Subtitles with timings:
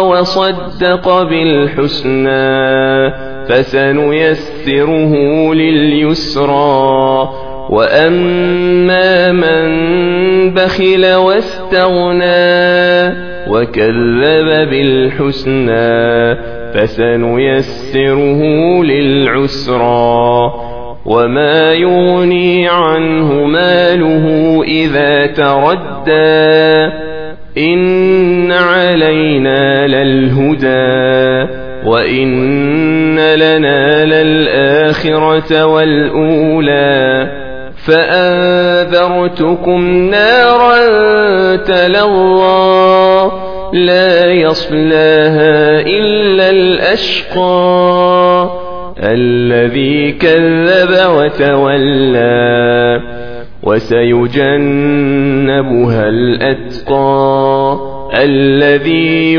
[0.00, 2.48] وصدق بالحسنى
[3.48, 5.14] فسنيسره
[5.54, 7.28] لليسرى
[7.70, 9.68] وأما من
[10.54, 12.28] بخل واستغنى
[13.48, 16.34] وكذب بالحسنى
[16.74, 18.42] فسنيسره
[18.82, 20.52] للعسرى
[21.06, 24.26] وما يغني عنه ماله
[24.64, 26.92] إذا تردى
[27.58, 27.97] إن
[30.54, 31.48] للهدى
[31.84, 37.28] وإن لنا للآخرة والأولى
[37.86, 40.76] فأنذرتكم نارا
[41.56, 43.30] تلظى
[43.72, 48.50] لا يصلاها إلا الأشقى
[49.02, 53.00] الذي كذب وتولى
[53.62, 54.48] وسيجنبها
[56.08, 57.78] الأتقى
[58.14, 59.38] الذي